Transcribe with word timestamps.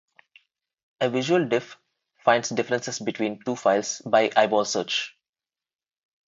A 0.99 1.11
visual 1.11 1.47
diff 1.47 1.77
finds 2.17 2.49
differences 2.49 2.97
between 2.97 3.39
two 3.45 3.55
files 3.55 4.01
by 4.03 4.31
eyeball 4.35 4.65
search. 4.65 5.15